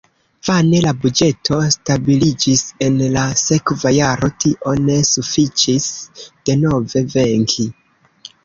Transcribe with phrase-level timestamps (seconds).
[0.47, 5.89] Vane la buĝeto stabiliĝis, en la sekva jaro tio ne sufiĉis
[6.51, 7.69] denove venki.